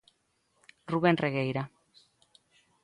Rubén 0.91 1.15
Regueira. 1.23 1.63